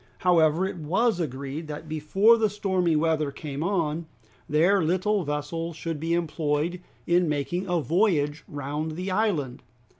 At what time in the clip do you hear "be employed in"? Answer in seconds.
5.99-7.29